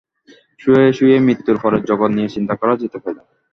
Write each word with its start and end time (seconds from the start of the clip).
শুয়ে 0.59 0.85
শুয়ে 0.97 1.17
মৃত্যুর 1.19 1.57
পরের 1.63 1.81
জগৎ 1.89 2.09
নিয়ে 2.13 2.33
চিন্তা 2.35 2.55
করা 2.55 2.73
যেতে 2.81 2.97
পারে। 3.03 3.19